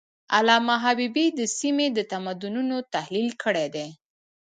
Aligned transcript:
علامه 0.35 0.75
حبيبي 0.83 1.25
د 1.39 1.41
سیمې 1.57 1.87
د 1.97 1.99
تمدنونو 2.11 2.77
تحلیل 2.93 3.29
کړی 3.43 3.67
دی. 3.75 3.87